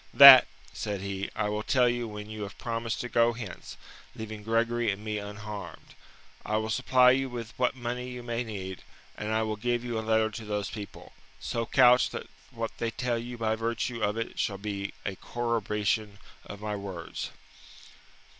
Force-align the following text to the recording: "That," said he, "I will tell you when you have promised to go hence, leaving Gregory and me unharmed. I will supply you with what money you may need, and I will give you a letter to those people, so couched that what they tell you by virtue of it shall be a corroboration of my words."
"That," 0.15 0.47
said 0.73 1.01
he, 1.01 1.29
"I 1.35 1.47
will 1.49 1.61
tell 1.61 1.87
you 1.87 2.07
when 2.07 2.27
you 2.27 2.41
have 2.41 2.57
promised 2.57 3.01
to 3.01 3.07
go 3.07 3.33
hence, 3.33 3.77
leaving 4.15 4.41
Gregory 4.41 4.89
and 4.89 5.05
me 5.05 5.19
unharmed. 5.19 5.93
I 6.43 6.57
will 6.57 6.71
supply 6.71 7.11
you 7.11 7.29
with 7.29 7.53
what 7.55 7.75
money 7.75 8.09
you 8.09 8.23
may 8.23 8.43
need, 8.43 8.81
and 9.15 9.29
I 9.31 9.43
will 9.43 9.57
give 9.57 9.85
you 9.85 9.99
a 9.99 10.01
letter 10.01 10.31
to 10.31 10.43
those 10.43 10.71
people, 10.71 11.13
so 11.39 11.67
couched 11.67 12.13
that 12.13 12.25
what 12.49 12.75
they 12.79 12.89
tell 12.89 13.19
you 13.19 13.37
by 13.37 13.53
virtue 13.55 14.01
of 14.01 14.17
it 14.17 14.39
shall 14.39 14.57
be 14.57 14.95
a 15.05 15.17
corroboration 15.17 16.17
of 16.47 16.61
my 16.61 16.75
words." 16.75 17.29